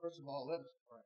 First 0.00 0.16
of 0.16 0.32
all, 0.32 0.48
let 0.48 0.64
us 0.64 0.72
pray. 0.88 1.04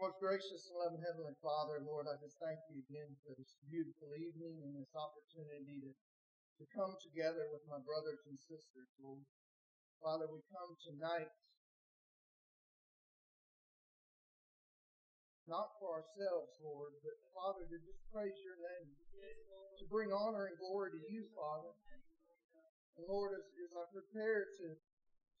Most 0.00 0.16
gracious 0.16 0.64
and 0.72 0.80
loving 0.80 1.04
Heavenly 1.04 1.36
Father, 1.44 1.76
Lord, 1.84 2.08
I 2.08 2.16
just 2.16 2.40
thank 2.40 2.56
you 2.72 2.80
again 2.88 3.12
for 3.20 3.36
this 3.36 3.52
beautiful 3.68 4.16
evening 4.16 4.64
and 4.64 4.72
this 4.72 4.96
opportunity 4.96 5.76
to, 5.84 5.92
to 5.92 6.64
come 6.72 6.96
together 7.04 7.52
with 7.52 7.60
my 7.68 7.76
brothers 7.84 8.24
and 8.24 8.40
sisters, 8.48 8.88
Lord. 8.96 9.20
Father, 10.00 10.24
we 10.32 10.40
come 10.48 10.72
tonight 10.88 11.28
not 15.44 15.76
for 15.76 16.00
ourselves, 16.00 16.56
Lord, 16.64 16.96
but 17.04 17.16
Father, 17.36 17.68
to 17.68 17.76
just 17.76 18.00
praise 18.08 18.40
your 18.40 18.56
name, 18.56 18.88
to 18.96 19.84
bring 19.92 20.16
honor 20.16 20.48
and 20.48 20.56
glory 20.56 20.96
to 20.96 21.02
you, 21.12 21.28
Father. 21.36 21.76
And 22.96 23.04
Lord, 23.04 23.36
as, 23.36 23.44
as 23.52 23.72
I 23.76 23.84
prepare 23.92 24.48
to 24.64 24.80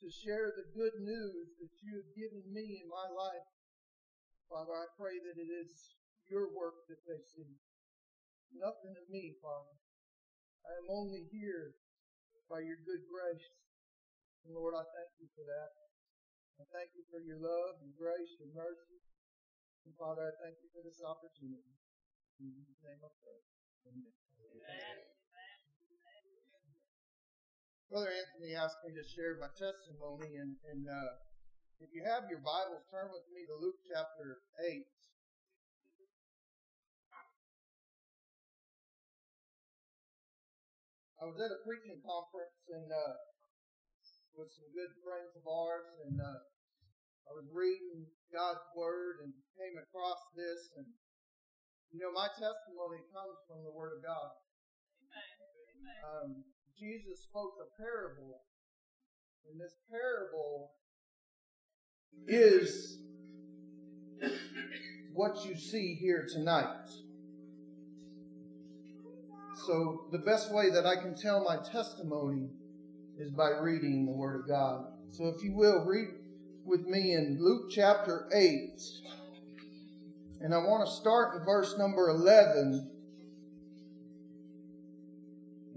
to 0.00 0.08
share 0.12 0.52
the 0.52 0.68
good 0.76 0.96
news 1.00 1.48
that 1.56 1.72
you 1.80 2.00
have 2.00 2.12
given 2.12 2.44
me 2.52 2.84
in 2.84 2.88
my 2.88 3.08
life. 3.08 3.46
Father, 4.46 4.76
I 4.76 4.86
pray 4.94 5.16
that 5.18 5.36
it 5.40 5.50
is 5.50 5.96
your 6.28 6.52
work 6.52 6.84
that 6.86 7.00
they 7.08 7.18
see. 7.34 7.56
Nothing 8.54 8.94
of 8.94 9.06
me, 9.10 9.34
Father. 9.42 9.74
I 10.66 10.72
am 10.78 10.88
only 10.90 11.26
here 11.32 11.74
by 12.50 12.62
your 12.62 12.78
good 12.86 13.02
grace. 13.06 13.48
And 14.46 14.54
Lord, 14.54 14.74
I 14.78 14.84
thank 14.86 15.10
you 15.18 15.26
for 15.34 15.42
that. 15.42 15.70
I 16.62 16.64
thank 16.72 16.94
you 16.94 17.02
for 17.10 17.20
your 17.20 17.42
love 17.42 17.76
and 17.82 17.92
grace 17.98 18.38
and 18.38 18.54
mercy. 18.54 19.02
And 19.84 19.94
Father, 19.98 20.30
I 20.30 20.32
thank 20.42 20.56
you 20.62 20.70
for 20.70 20.82
this 20.82 21.02
opportunity. 21.02 21.74
In 22.38 22.50
Jesus' 22.54 22.82
name 22.86 23.02
I 23.02 23.10
pray. 23.22 23.40
Amen. 23.90 24.14
Amen. 24.40 25.25
Brother 27.86 28.10
Anthony 28.10 28.58
asked 28.58 28.82
me 28.82 28.90
to 28.98 29.04
share 29.14 29.38
my 29.38 29.46
testimony, 29.54 30.34
and, 30.42 30.58
and 30.74 30.82
uh, 30.90 31.22
if 31.78 31.94
you 31.94 32.02
have 32.02 32.26
your 32.26 32.42
Bibles, 32.42 32.82
turn 32.90 33.14
with 33.14 33.22
me 33.30 33.46
to 33.46 33.54
Luke 33.62 33.78
chapter 33.86 34.42
8. 34.58 34.82
I 41.22 41.24
was 41.30 41.38
at 41.38 41.54
a 41.54 41.62
preaching 41.62 42.02
conference 42.02 42.58
and 42.74 42.90
uh, 42.90 43.14
with 44.34 44.50
some 44.50 44.66
good 44.74 44.90
friends 45.06 45.30
of 45.38 45.46
ours, 45.46 45.86
and 46.10 46.18
uh, 46.18 46.42
I 47.30 47.38
was 47.38 47.46
reading 47.54 48.10
God's 48.34 48.66
Word 48.74 49.22
and 49.22 49.30
came 49.54 49.78
across 49.78 50.20
this, 50.34 50.74
and 50.74 50.90
you 51.94 52.02
know, 52.02 52.10
my 52.10 52.26
testimony 52.34 53.06
comes 53.14 53.38
from 53.46 53.62
the 53.62 53.70
Word 53.70 53.94
of 53.94 54.02
God. 54.02 54.34
Amen. 55.06 56.02
Um, 56.02 56.55
Jesus 56.78 57.22
spoke 57.22 57.54
a 57.60 57.80
parable, 57.80 58.42
and 59.50 59.58
this 59.58 59.76
parable 59.90 60.72
is 62.28 62.98
what 65.14 65.44
you 65.46 65.56
see 65.56 65.94
here 65.94 66.26
tonight. 66.30 66.86
So, 69.66 70.08
the 70.12 70.18
best 70.18 70.52
way 70.52 70.68
that 70.68 70.84
I 70.84 70.96
can 70.96 71.16
tell 71.16 71.42
my 71.42 71.56
testimony 71.56 72.50
is 73.18 73.30
by 73.30 73.48
reading 73.62 74.04
the 74.04 74.12
Word 74.12 74.42
of 74.42 74.48
God. 74.48 74.84
So, 75.10 75.28
if 75.28 75.42
you 75.42 75.54
will, 75.54 75.84
read 75.86 76.08
with 76.66 76.86
me 76.86 77.14
in 77.14 77.38
Luke 77.40 77.70
chapter 77.70 78.28
8. 78.34 78.80
And 80.42 80.52
I 80.52 80.58
want 80.58 80.86
to 80.86 80.92
start 80.92 81.40
in 81.40 81.46
verse 81.46 81.74
number 81.78 82.10
11 82.10 82.95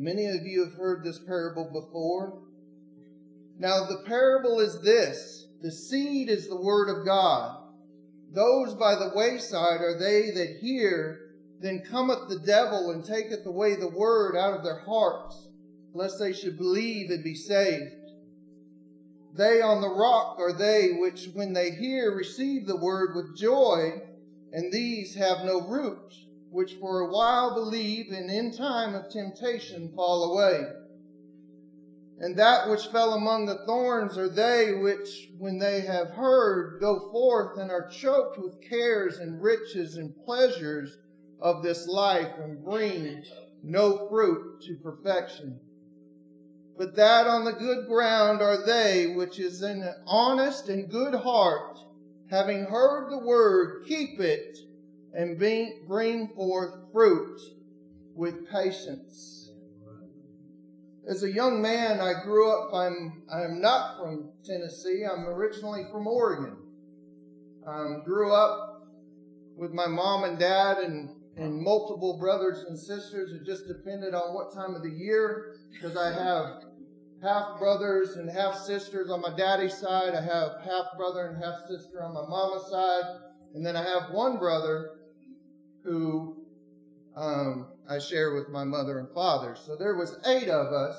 Many 0.02 0.28
of 0.28 0.47
you 0.47 0.64
have 0.64 0.75
heard 0.75 1.03
this 1.03 1.19
parable 1.19 1.66
before. 1.66 2.42
Now, 3.59 3.86
the 3.86 4.02
parable 4.06 4.61
is 4.61 4.81
this 4.81 5.47
the 5.61 5.73
seed 5.73 6.30
is 6.30 6.47
the 6.47 6.56
word 6.56 6.88
of 6.88 7.06
God. 7.06 7.58
Those 8.33 8.75
by 8.75 8.95
the 8.95 9.11
wayside 9.14 9.81
are 9.81 10.00
they 10.00 10.31
that 10.31 10.59
hear, 10.61 11.31
then 11.59 11.81
cometh 11.81 12.30
the 12.30 12.39
devil 12.39 12.91
and 12.91 13.03
taketh 13.03 13.46
away 13.46 13.75
the 13.75 13.90
word 13.90 14.38
out 14.38 14.53
of 14.53 14.63
their 14.63 14.79
hearts, 14.79 15.50
lest 15.94 16.18
they 16.18 16.31
should 16.31 16.57
believe 16.57 17.09
and 17.09 17.22
be 17.22 17.35
saved. 17.35 17.91
They 19.35 19.62
on 19.62 19.81
the 19.81 19.90
rock 19.90 20.38
are 20.40 20.53
they 20.53 20.91
which, 20.94 21.28
when 21.34 21.51
they 21.51 21.72
hear, 21.72 22.16
receive 22.16 22.68
the 22.68 22.78
word 22.78 23.18
with 23.18 23.38
joy, 23.38 24.01
and 24.53 24.72
these 24.72 25.16
have 25.16 25.44
no 25.44 25.68
root 25.68 26.13
which 26.52 26.76
for 26.80 27.02
a 27.02 27.12
while 27.12 27.54
believe 27.54 28.12
and 28.12 28.30
in 28.30 28.52
time 28.52 28.96
of 28.96 29.10
temptation 29.10 29.92
fall 29.96 30.34
away. 30.34 30.64
And 32.20 32.36
that 32.38 32.70
which 32.70 32.88
fell 32.88 33.14
among 33.14 33.46
the 33.46 33.64
thorns 33.66 34.18
are 34.18 34.28
they 34.28 34.74
which, 34.74 35.30
when 35.38 35.58
they 35.58 35.82
have 35.82 36.10
heard, 36.10 36.82
go 36.82 37.10
forth 37.12 37.58
and 37.58 37.72
are 37.72 37.88
choked 37.88 38.38
with 38.38 38.62
cares 38.62 39.20
and 39.20 39.42
riches 39.42 39.96
and 39.96 40.14
pleasures 40.26 40.98
of 41.40 41.64
this 41.64 41.88
life 41.88 42.34
and 42.40 42.64
bring 42.64 43.24
no 43.64 44.08
fruit 44.10 44.62
to 44.64 44.76
perfection. 44.76 45.60
But 46.78 46.96
that 46.96 47.28
on 47.28 47.46
the 47.46 47.54
good 47.54 47.88
ground 47.88 48.42
are 48.42 48.66
they 48.66 49.14
which 49.16 49.40
is 49.40 49.62
in 49.62 49.81
an 49.81 49.96
honest 50.06 50.68
and 50.68 50.90
good 50.90 51.14
heart, 51.14 51.78
having 52.30 52.66
heard 52.66 53.12
the 53.12 53.20
word, 53.20 53.86
keep 53.88 54.20
it 54.20 54.58
and 55.14 55.38
bring 55.38 56.30
forth 56.36 56.92
fruit 56.92 57.40
with 58.16 58.50
patience. 58.50 59.52
As 61.09 61.24
a 61.24 61.31
young 61.31 61.62
man, 61.62 62.00
I 62.00 62.24
grew 62.24 62.52
up, 62.52 62.74
I'm, 62.74 63.24
I'm 63.34 63.59
not 63.59 63.98
from 63.98 64.31
Tennessee, 64.46 65.03
I'm 65.12 65.25
originally 65.28 65.84
from 65.92 66.06
Oregon. 66.06 66.58
Um, 67.66 68.03
grew 68.06 68.34
up 68.34 68.84
with 69.56 69.72
my 69.72 69.88
mom 69.88 70.24
and 70.24 70.38
dad 70.38 70.78
and, 70.78 71.09
and 71.36 71.62
multiple 71.62 72.19
brothers 72.19 72.66
and 72.68 72.78
sisters. 72.78 73.31
It 73.31 73.46
just 73.46 73.68
depended 73.68 74.14
on 74.14 74.36
what 74.36 74.53
time 74.53 74.75
of 74.75 74.84
the 74.84 74.92
year, 74.92 75.56
because 75.72 75.98
I 75.98 76.12
have 76.14 76.64
half 77.24 77.58
brothers 77.58 78.16
and 78.16 78.30
half 78.30 78.56
sisters 78.56 79.09
on 79.09 79.22
my 79.22 79.36
daddy's 79.36 79.78
side. 79.78 80.14
I 80.14 80.22
have 80.22 80.62
half 80.64 80.96
brother 80.96 81.28
and 81.28 81.44
half 81.44 81.56
sister 81.68 82.03
on 82.03 82.14
my 82.14 82.28
mama's 82.28 82.69
side. 82.69 83.22
And 83.56 83.66
then 83.66 83.75
I 83.75 83.84
have 83.84 84.12
one 84.12 84.38
brother 84.38 84.99
who 85.89 86.38
um, 87.16 87.67
I 87.89 88.00
share 88.00 88.35
with 88.35 88.50
my 88.50 88.63
mother 88.63 89.00
and 89.00 89.09
father. 89.13 89.55
So 89.55 89.75
there 89.75 89.95
was 89.95 90.17
eight 90.27 90.47
of 90.47 90.72
us, 90.72 90.95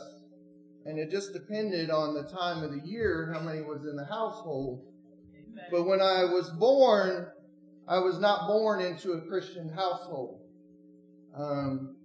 and 0.85 0.99
it 0.99 1.11
just 1.11 1.33
depended 1.33 1.91
on 1.91 2.15
the 2.15 2.25
time 2.25 2.65
of 2.65 2.73
the 2.73 2.81
year 2.85 3.33
how 3.33 3.41
many 3.41 3.63
was 3.63 3.85
in 3.85 3.97
the 3.97 4.05
household. 4.05 4.85
Amen. 5.33 5.65
But 5.71 5.85
when 5.85 6.01
I 6.01 6.25
was 6.25 6.51
born, 6.51 7.29
I 7.87 7.99
was 7.99 8.19
not 8.19 8.49
born 8.49 8.81
into 8.81 9.13
a 9.13 9.21
Christian 9.23 9.69
household. 9.69 10.41
Um, 11.37 11.97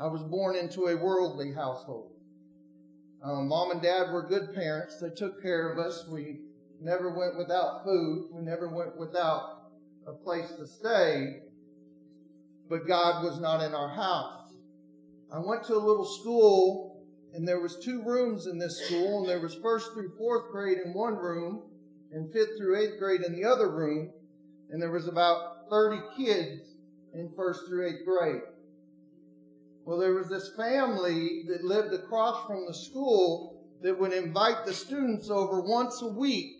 I 0.00 0.06
was 0.06 0.22
born 0.22 0.56
into 0.56 0.86
a 0.86 0.96
worldly 0.96 1.52
household. 1.52 2.10
Um, 3.24 3.46
Mom 3.46 3.70
and 3.70 3.80
Dad 3.80 4.10
were 4.10 4.26
good 4.26 4.52
parents. 4.52 4.98
They 5.00 5.10
took 5.10 5.40
care 5.40 5.72
of 5.72 5.78
us. 5.78 6.04
We 6.10 6.40
never 6.80 7.16
went 7.16 7.38
without 7.38 7.84
food. 7.84 8.30
We 8.32 8.42
never 8.42 8.68
went 8.68 8.98
without 8.98 9.70
a 10.08 10.12
place 10.12 10.50
to 10.58 10.66
stay 10.66 11.41
but 12.72 12.88
God 12.88 13.22
was 13.22 13.38
not 13.38 13.62
in 13.62 13.74
our 13.74 13.90
house. 13.90 14.50
I 15.30 15.38
went 15.40 15.62
to 15.64 15.74
a 15.74 15.76
little 15.76 16.06
school 16.06 17.04
and 17.34 17.46
there 17.46 17.60
was 17.60 17.78
two 17.84 18.02
rooms 18.02 18.46
in 18.46 18.58
this 18.58 18.86
school 18.86 19.20
and 19.20 19.28
there 19.28 19.40
was 19.40 19.54
first 19.56 19.92
through 19.92 20.16
fourth 20.16 20.50
grade 20.50 20.78
in 20.82 20.94
one 20.94 21.16
room 21.16 21.64
and 22.12 22.32
fifth 22.32 22.56
through 22.56 22.78
eighth 22.78 22.98
grade 22.98 23.20
in 23.20 23.34
the 23.34 23.44
other 23.44 23.70
room 23.70 24.10
and 24.70 24.80
there 24.80 24.90
was 24.90 25.06
about 25.06 25.68
30 25.68 26.00
kids 26.16 26.62
in 27.12 27.30
first 27.36 27.66
through 27.68 27.88
eighth 27.88 28.06
grade. 28.06 28.40
Well, 29.84 29.98
there 29.98 30.14
was 30.14 30.30
this 30.30 30.54
family 30.56 31.42
that 31.48 31.64
lived 31.64 31.92
across 31.92 32.46
from 32.46 32.64
the 32.66 32.72
school 32.72 33.66
that 33.82 34.00
would 34.00 34.14
invite 34.14 34.64
the 34.64 34.72
students 34.72 35.28
over 35.28 35.60
once 35.60 36.00
a 36.00 36.08
week. 36.08 36.56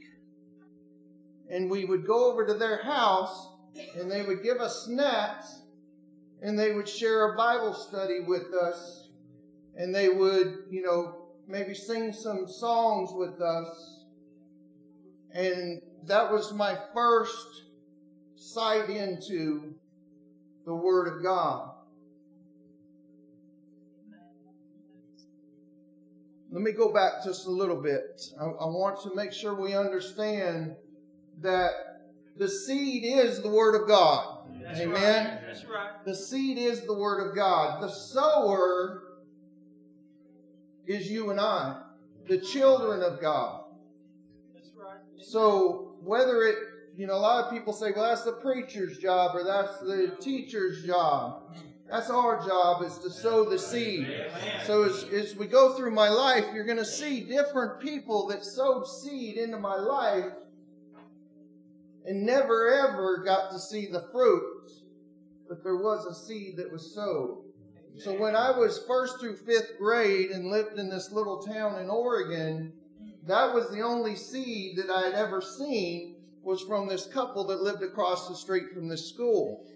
And 1.51 1.71
we 1.71 1.87
would 1.87 2.07
go 2.07 2.31
over 2.31 2.47
to 2.47 2.55
their 2.55 2.83
house 2.83 3.49
and 3.97 4.11
they 4.11 4.21
would 4.21 4.43
give 4.43 4.59
us 4.59 4.85
snacks 4.85 5.63
and 6.43 6.59
they 6.59 6.73
would 6.73 6.89
share 6.89 7.33
a 7.33 7.37
Bible 7.37 7.73
study 7.73 8.21
with 8.27 8.53
us, 8.53 9.09
and 9.77 9.95
they 9.95 10.09
would, 10.09 10.65
you 10.71 10.83
know, 10.83 11.29
maybe 11.47 11.73
sing 11.73 12.13
some 12.13 12.49
songs 12.49 13.11
with 13.13 13.41
us. 13.41 14.05
And 15.33 15.81
that 16.07 16.33
was 16.33 16.53
my 16.53 16.77
first 16.93 17.47
sight 18.35 18.91
into 18.91 19.75
the 20.67 20.75
Word 20.75 21.17
of 21.17 21.23
God. 21.23 21.71
Let 26.51 26.61
me 26.61 26.73
go 26.73 26.93
back 26.93 27.25
just 27.25 27.47
a 27.47 27.51
little 27.51 27.81
bit. 27.81 28.21
I, 28.39 28.45
I 28.45 28.67
want 28.67 29.01
to 29.05 29.15
make 29.15 29.33
sure 29.33 29.55
we 29.55 29.75
understand 29.75 30.75
that 31.41 31.71
the 32.37 32.49
seed 32.49 33.05
is 33.05 33.41
the 33.41 33.49
Word 33.49 33.81
of 33.81 33.89
God. 33.89 34.32
That's 34.73 34.85
Amen. 34.87 35.27
Right. 35.27 35.47
That's 35.47 35.65
right. 35.67 36.05
The 36.07 36.15
seed 36.15 36.57
is 36.57 36.83
the 36.83 36.95
word 36.95 37.29
of 37.29 37.37
God. 37.37 37.83
The 37.83 37.91
sower 37.91 39.03
is 40.87 41.11
you 41.11 41.31
and 41.31 41.39
I, 41.39 41.83
the 42.27 42.39
children 42.39 43.03
of 43.03 43.21
God. 43.21 43.65
So 45.21 45.97
whether 46.03 46.43
it, 46.45 46.57
you 46.97 47.07
know, 47.07 47.15
a 47.15 47.17
lot 47.17 47.45
of 47.45 47.53
people 47.53 47.75
say, 47.75 47.93
well, 47.95 48.09
that's 48.09 48.25
the 48.25 48.33
preacher's 48.33 48.99
job 48.99 49.37
or 49.37 49.45
that's 49.45 49.79
the 49.81 50.17
teacher's 50.21 50.85
job. 50.85 51.55
That's 51.91 52.09
our 52.09 52.43
job 52.47 52.83
is 52.83 52.97
to 52.99 53.11
sow 53.11 53.49
the 53.49 53.59
seed. 53.59 54.09
So 54.65 54.85
as, 54.85 55.05
as 55.05 55.37
we 55.37 55.47
go 55.47 55.75
through 55.75 55.91
my 55.91 56.09
life, 56.09 56.47
you're 56.55 56.65
going 56.65 56.79
to 56.79 56.85
see 56.85 57.21
different 57.21 57.81
people 57.81 58.27
that 58.29 58.43
sowed 58.45 58.87
seed 58.87 59.37
into 59.37 59.59
my 59.59 59.77
life 59.77 60.33
and 62.05 62.25
never 62.27 62.73
ever 62.73 63.23
got 63.25 63.51
to 63.53 63.59
see 63.59 63.87
the 63.87 64.09
fruit. 64.13 64.43
But 65.53 65.65
there 65.65 65.77
was 65.77 66.07
a 66.07 66.15
seed 66.15 66.57
that 66.57 66.73
was 66.73 66.95
sowed. 66.95 67.45
So 67.99 68.19
when 68.19 68.35
I 68.35 68.59
was 68.59 68.87
first 68.87 69.21
through 69.21 69.37
fifth 69.37 69.77
grade 69.79 70.31
and 70.31 70.51
lived 70.51 70.79
in 70.79 70.89
this 70.89 71.13
little 71.13 71.43
town 71.43 71.79
in 71.79 71.91
Oregon, 71.91 72.73
that 73.27 73.53
was 73.53 73.69
the 73.69 73.83
only 73.83 74.17
seed 74.17 74.79
that 74.79 74.89
I 74.89 75.03
had 75.03 75.13
ever 75.13 75.43
seen 75.43 76.17
was 76.43 76.63
from 76.63 76.89
this 76.89 77.05
couple 77.05 77.45
that 77.49 77.63
lived 77.63 77.83
across 77.83 78.31
the 78.31 78.35
street 78.35 78.73
from 78.73 78.89
this 78.89 79.11
school. 79.11 79.67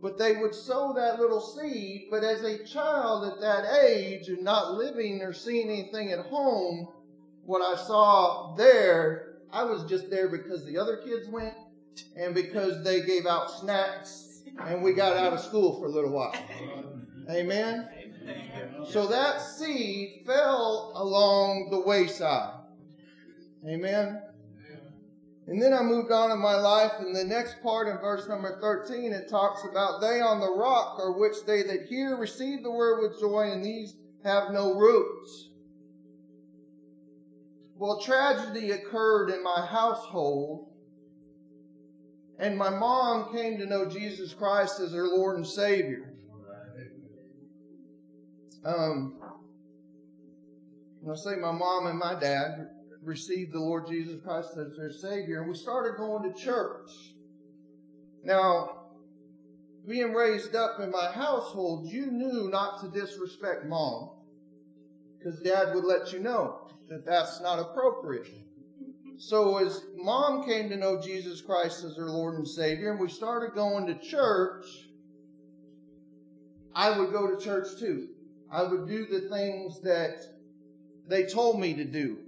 But 0.00 0.16
they 0.16 0.36
would 0.36 0.54
sow 0.54 0.94
that 0.94 1.20
little 1.20 1.42
seed, 1.42 2.06
but 2.10 2.24
as 2.24 2.42
a 2.42 2.64
child 2.64 3.30
at 3.30 3.40
that 3.42 3.66
age 3.84 4.28
and 4.28 4.42
not 4.42 4.72
living 4.78 5.20
or 5.20 5.34
seeing 5.34 5.68
anything 5.68 6.10
at 6.10 6.24
home, 6.24 6.88
what 7.44 7.60
I 7.60 7.78
saw 7.82 8.54
there, 8.56 9.34
I 9.52 9.64
was 9.64 9.84
just 9.84 10.08
there 10.08 10.30
because 10.30 10.64
the 10.64 10.78
other 10.78 10.96
kids 10.96 11.28
went 11.28 11.52
and 12.16 12.34
because 12.34 12.82
they 12.82 13.02
gave 13.02 13.26
out 13.26 13.50
snacks 13.50 14.31
and 14.60 14.82
we 14.82 14.92
got 14.92 15.16
out 15.16 15.32
of 15.32 15.40
school 15.40 15.78
for 15.78 15.86
a 15.86 15.90
little 15.90 16.10
while. 16.10 16.34
Amen. 17.30 17.88
So 18.90 19.06
that 19.06 19.40
seed 19.40 20.22
fell 20.26 20.92
along 20.94 21.70
the 21.70 21.80
wayside. 21.80 22.54
Amen. 23.68 24.22
And 25.48 25.60
then 25.60 25.72
I 25.72 25.82
moved 25.82 26.12
on 26.12 26.30
in 26.30 26.38
my 26.38 26.54
life, 26.54 26.92
and 27.00 27.14
the 27.14 27.24
next 27.24 27.60
part 27.62 27.88
in 27.88 27.98
verse 27.98 28.28
number 28.28 28.58
13, 28.60 29.12
it 29.12 29.28
talks 29.28 29.62
about 29.68 30.00
they 30.00 30.20
on 30.20 30.40
the 30.40 30.52
rock 30.52 31.00
are 31.00 31.18
which 31.18 31.44
they 31.46 31.62
that 31.64 31.86
hear 31.88 32.16
receive 32.16 32.62
the 32.62 32.70
word 32.70 33.02
with 33.02 33.20
joy, 33.20 33.50
and 33.50 33.64
these 33.64 33.94
have 34.24 34.52
no 34.52 34.74
roots. 34.74 35.48
Well, 37.76 38.00
tragedy 38.00 38.70
occurred 38.70 39.30
in 39.30 39.42
my 39.42 39.66
household, 39.66 40.71
and 42.38 42.56
my 42.56 42.70
mom 42.70 43.32
came 43.32 43.58
to 43.58 43.66
know 43.66 43.86
Jesus 43.86 44.34
Christ 44.34 44.80
as 44.80 44.92
her 44.92 45.06
Lord 45.06 45.36
and 45.36 45.46
Savior. 45.46 46.14
Um, 48.64 49.20
I 51.10 51.14
say 51.16 51.36
my 51.36 51.50
mom 51.50 51.86
and 51.86 51.98
my 51.98 52.18
dad 52.18 52.68
received 53.02 53.52
the 53.52 53.58
Lord 53.58 53.88
Jesus 53.88 54.20
Christ 54.22 54.50
as 54.56 54.76
their 54.76 54.92
Savior, 54.92 55.40
and 55.40 55.48
we 55.50 55.56
started 55.56 55.96
going 55.96 56.32
to 56.32 56.40
church. 56.40 56.90
Now, 58.22 58.82
being 59.88 60.12
raised 60.12 60.54
up 60.54 60.78
in 60.80 60.92
my 60.92 61.10
household, 61.10 61.88
you 61.90 62.06
knew 62.06 62.48
not 62.50 62.80
to 62.80 63.00
disrespect 63.00 63.66
mom 63.66 64.10
because 65.18 65.40
dad 65.40 65.74
would 65.74 65.84
let 65.84 66.12
you 66.12 66.20
know 66.20 66.68
that 66.88 67.04
that's 67.04 67.40
not 67.40 67.58
appropriate. 67.58 68.28
So, 69.24 69.58
as 69.58 69.84
mom 69.94 70.44
came 70.44 70.68
to 70.70 70.76
know 70.76 71.00
Jesus 71.00 71.40
Christ 71.40 71.84
as 71.84 71.96
her 71.96 72.10
Lord 72.10 72.34
and 72.34 72.46
Savior, 72.46 72.90
and 72.90 72.98
we 72.98 73.08
started 73.08 73.54
going 73.54 73.86
to 73.86 73.94
church, 73.94 74.66
I 76.74 76.98
would 76.98 77.12
go 77.12 77.32
to 77.32 77.40
church 77.40 77.68
too. 77.78 78.08
I 78.50 78.64
would 78.64 78.88
do 78.88 79.06
the 79.06 79.20
things 79.28 79.80
that 79.82 80.24
they 81.06 81.22
told 81.22 81.60
me 81.60 81.72
to 81.72 81.84
do. 81.84 82.18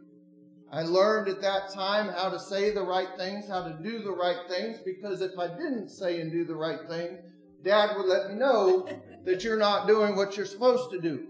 I 0.70 0.82
learned 0.82 1.28
at 1.28 1.40
that 1.40 1.72
time 1.74 2.14
how 2.14 2.30
to 2.30 2.38
say 2.38 2.70
the 2.70 2.84
right 2.84 3.08
things, 3.18 3.48
how 3.48 3.64
to 3.64 3.76
do 3.82 3.98
the 3.98 4.12
right 4.12 4.48
things, 4.48 4.78
because 4.78 5.20
if 5.20 5.36
I 5.36 5.48
didn't 5.48 5.88
say 5.88 6.20
and 6.20 6.30
do 6.30 6.44
the 6.44 6.54
right 6.54 6.88
thing, 6.88 7.18
Dad 7.64 7.96
would 7.96 8.06
let 8.06 8.30
me 8.30 8.36
know 8.36 8.88
that 9.24 9.42
you're 9.42 9.58
not 9.58 9.88
doing 9.88 10.14
what 10.14 10.36
you're 10.36 10.46
supposed 10.46 10.92
to 10.92 11.00
do. 11.00 11.26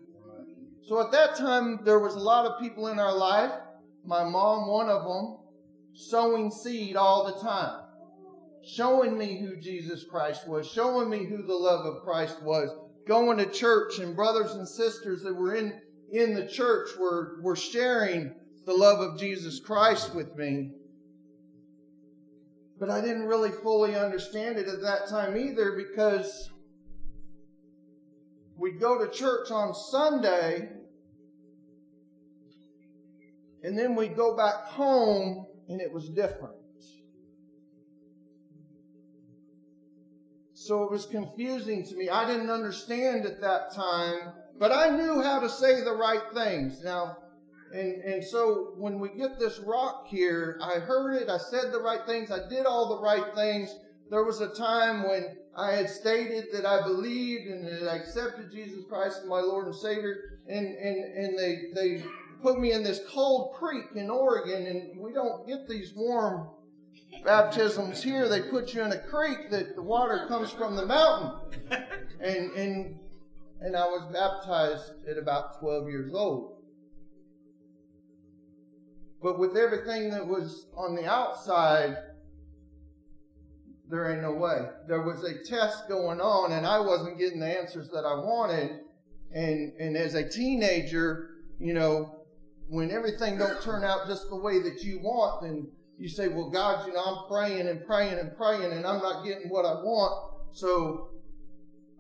So 0.87 1.01
at 1.01 1.11
that 1.13 1.37
time, 1.37 1.81
there 1.85 2.01
was 2.01 2.17
a 2.17 2.21
lot 2.21 2.45
of 2.45 2.61
people 2.61 2.89
in 2.89 2.99
our 2.99 3.17
life, 3.17 3.53
my 4.05 4.25
mom, 4.25 4.69
one 4.69 4.91
of 4.91 5.05
them, 5.05 5.39
sowing 5.95 6.51
seed 6.51 6.97
all 6.97 7.25
the 7.25 7.41
time, 7.41 7.83
showing 8.65 9.17
me 9.17 9.39
who 9.39 9.57
Jesus 9.57 10.05
Christ 10.05 10.47
was, 10.49 10.69
showing 10.69 11.09
me 11.09 11.25
who 11.25 11.43
the 11.43 11.55
love 11.55 11.87
of 11.87 12.03
Christ 12.03 12.43
was, 12.43 12.69
going 13.07 13.39
to 13.39 13.47
church, 13.47 13.99
and 13.99 14.17
brothers 14.17 14.53
and 14.53 14.69
sisters 14.69 15.23
that 15.23 15.35
were 15.35 15.55
in, 15.55 15.81
in 16.11 16.35
the 16.35 16.47
church 16.47 16.91
were, 16.99 17.39
were 17.43 17.57
sharing 17.57 18.35
the 18.67 18.73
love 18.73 19.01
of 19.01 19.19
Jesus 19.19 19.61
Christ 19.61 20.15
with 20.15 20.35
me. 20.37 20.73
But 22.81 22.91
I 22.91 23.01
didn't 23.01 23.27
really 23.27 23.51
fully 23.51 23.95
understand 23.95 24.59
it 24.59 24.67
at 24.67 24.83
that 24.83 25.09
time 25.09 25.37
either 25.37 25.73
because 25.73 26.51
we'd 28.57 28.81
go 28.81 28.99
to 28.99 29.11
church 29.11 29.51
on 29.51 29.75
Sunday 29.75 30.69
and 33.63 33.79
then 33.79 33.95
we'd 33.95 34.17
go 34.17 34.37
back 34.37 34.65
home 34.65 35.47
and 35.69 35.81
it 35.81 35.93
was 35.93 36.09
different. 36.09 36.57
So 40.65 40.83
it 40.85 40.91
was 40.91 41.05
confusing 41.05 41.85
to 41.85 41.95
me. 41.95 42.09
I 42.09 42.27
didn't 42.27 42.49
understand 42.49 43.27
at 43.27 43.43
that 43.43 43.75
time, 43.75 44.33
but 44.59 44.73
I 44.73 44.89
knew 44.89 45.21
how 45.21 45.39
to 45.41 45.49
say 45.49 45.85
the 45.85 45.95
right 45.95 46.23
things. 46.33 46.83
Now, 46.83 47.19
and, 47.75 48.03
and 48.03 48.25
so 48.25 48.73
when 48.79 48.99
we 48.99 49.11
get 49.11 49.39
this 49.39 49.59
rock 49.59 50.07
here, 50.09 50.59
I 50.63 50.79
heard 50.79 51.17
it, 51.21 51.29
I 51.29 51.37
said 51.37 51.71
the 51.71 51.81
right 51.81 52.07
things, 52.07 52.31
I 52.31 52.49
did 52.49 52.65
all 52.65 52.97
the 52.97 53.03
right 53.03 53.35
things. 53.35 53.75
There 54.11 54.25
was 54.25 54.41
a 54.41 54.55
time 54.55 55.07
when 55.07 55.37
I 55.55 55.73
had 55.73 55.91
stated 55.91 56.47
that 56.53 56.65
I 56.65 56.81
believed 56.83 57.47
and 57.47 57.87
I 57.87 57.97
accepted 57.97 58.51
Jesus 58.51 58.85
Christ 58.89 59.21
as 59.23 59.29
my 59.29 59.41
Lord 59.41 59.67
and 59.67 59.75
Savior, 59.75 60.41
and, 60.49 60.67
and, 60.67 61.05
and 61.15 61.39
they, 61.39 61.63
they 61.75 62.05
put 62.45 62.61
me 62.61 62.73
in 62.73 62.83
this 62.83 63.01
cold 63.09 63.55
creek 63.55 63.87
in 63.95 64.11
Oregon, 64.11 64.67
and 64.67 65.01
we 65.01 65.15
don't 65.15 65.49
get 65.49 65.67
these 65.67 65.95
warm 65.97 66.51
baptisms 67.25 68.03
here. 68.03 68.29
They 68.29 68.43
put 68.43 68.75
you 68.75 68.83
in 68.83 68.93
a 68.93 68.99
creek 68.99 69.51
that 69.51 69.75
the 69.75 69.83
water 69.83 70.27
comes 70.29 70.51
from 70.51 70.77
the 70.77 70.87
mountain. 70.87 71.33
And, 72.21 72.53
and, 72.53 72.99
and 73.61 73.77
I 73.77 73.85
was 73.85 74.11
baptized 74.11 75.07
at 75.07 75.19
about 75.19 75.61
12 75.61 75.91
years 75.91 76.15
old. 76.15 76.63
But 79.23 79.39
with 79.39 79.59
everything 79.59 80.09
that 80.11 80.27
was 80.27 80.69
on 80.75 80.95
the 80.95 81.05
outside, 81.05 81.99
there 83.91 84.11
ain't 84.11 84.23
no 84.23 84.33
way. 84.33 84.71
There 84.89 85.03
was 85.03 85.23
a 85.23 85.45
test 85.45 85.87
going 85.87 86.19
on, 86.19 86.53
and 86.53 86.67
I 86.67 86.81
wasn't 86.81 87.19
getting 87.19 87.41
the 87.41 87.59
answers 87.59 87.91
that 87.91 88.07
I 88.07 88.15
wanted. 88.15 88.71
And 89.35 89.75
and 89.79 89.99
as 89.99 90.15
a 90.15 90.27
teenager, 90.27 91.29
you 91.59 91.75
know, 91.75 92.14
when 92.69 92.91
everything 92.91 93.39
don't 93.39 93.61
turn 93.63 93.85
out 93.85 94.07
just 94.07 94.29
the 94.31 94.37
way 94.37 94.61
that 94.63 94.83
you 94.83 95.01
want, 95.01 95.43
then 95.43 95.69
you 95.99 96.09
say, 96.09 96.29
"Well, 96.29 96.51
God, 96.51 96.87
you 96.87 96.93
know, 96.93 97.03
I'm 97.03 97.29
praying 97.29 97.69
and 97.69 97.85
praying 97.87 98.19
and 98.19 98.37
praying, 98.37 98.73
and 98.73 98.87
I'm 98.87 99.01
not 99.01 99.25
getting 99.25 99.49
what 99.49 99.65
I 99.65 99.75
want, 99.75 100.33
so 100.53 101.11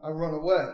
I 0.02 0.10
run 0.10 0.34
away." 0.34 0.64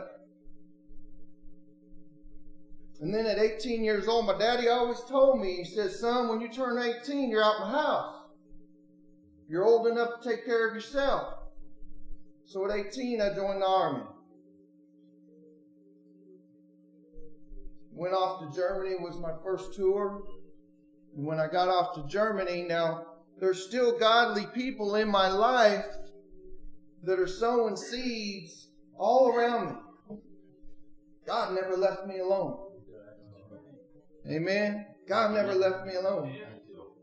And 3.01 3.15
then 3.15 3.27
at 3.27 3.39
18 3.39 3.83
years 3.83 4.07
old, 4.07 4.27
my 4.27 4.37
daddy 4.37 4.69
always 4.69 5.01
told 5.09 5.41
me, 5.41 5.57
he 5.57 5.65
says, 5.65 5.99
son, 5.99 6.29
when 6.29 6.41
you 6.41 6.49
turn 6.49 6.79
18, 6.79 7.31
you're 7.31 7.43
out 7.43 7.63
in 7.63 7.73
the 7.73 7.79
house. 7.79 8.15
You're 9.49 9.65
old 9.65 9.87
enough 9.87 10.21
to 10.21 10.29
take 10.29 10.45
care 10.45 10.69
of 10.69 10.75
yourself. 10.75 11.35
So 12.45 12.65
at 12.67 12.77
18, 12.77 13.23
I 13.23 13.35
joined 13.35 13.63
the 13.63 13.67
army. 13.67 14.05
Went 17.93 18.15
off 18.15 18.41
to 18.41 18.57
Germany, 18.57 18.97
was 18.99 19.19
my 19.19 19.33
first 19.43 19.75
tour. 19.75 20.23
And 21.17 21.27
when 21.27 21.41
I 21.41 21.49
got 21.49 21.69
off 21.69 21.95
to 21.95 22.07
Germany, 22.07 22.63
now 22.69 23.07
there's 23.39 23.65
still 23.65 23.99
godly 23.99 24.47
people 24.55 24.97
in 24.97 25.09
my 25.09 25.29
life 25.29 25.87
that 27.03 27.19
are 27.19 27.27
sowing 27.27 27.77
seeds 27.77 28.69
all 28.97 29.35
around 29.35 29.67
me. 29.67 30.17
God 31.27 31.55
never 31.55 31.77
left 31.77 32.07
me 32.07 32.19
alone. 32.19 32.59
Amen. 34.29 34.87
God 35.09 35.33
never 35.33 35.55
left 35.55 35.87
me 35.87 35.95
alone. 35.95 36.37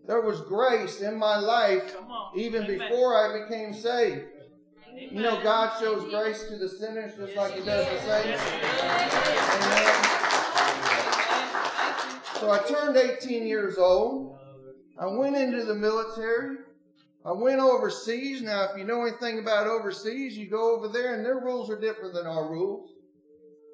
There 0.08 0.22
was 0.22 0.42
grace 0.42 1.02
in 1.02 1.18
my 1.18 1.38
life 1.38 1.96
even 2.36 2.66
before 2.66 3.16
I 3.16 3.44
became 3.44 3.74
saved. 3.74 4.26
You 4.96 5.22
know, 5.22 5.42
God 5.44 5.78
shows 5.80 6.10
grace 6.10 6.46
to 6.46 6.58
the 6.58 6.70
sinners 6.70 7.14
just 7.18 7.36
like 7.36 7.54
He 7.54 7.64
does 7.64 7.86
the 7.86 8.00
saints. 8.02 8.42
Amen. 8.54 9.77
So 12.48 12.54
I 12.54 12.60
turned 12.60 12.96
18 12.96 13.46
years 13.46 13.78
old. 13.78 14.40
I 14.98 15.06
went 15.06 15.36
into 15.36 15.66
the 15.66 15.76
military. 15.76 16.56
I 17.26 17.34
went 17.34 17.60
overseas. 17.60 18.42
Now, 18.42 18.70
if 18.72 18.78
you 18.78 18.86
know 18.86 19.02
anything 19.02 19.40
about 19.40 19.68
overseas, 19.68 20.38
you 20.38 20.50
go 20.50 20.74
over 20.74 20.88
there 20.88 21.16
and 21.16 21.26
their 21.26 21.40
rules 21.40 21.70
are 21.70 21.78
different 21.78 22.14
than 22.14 22.26
our 22.26 22.50
rules. 22.50 22.92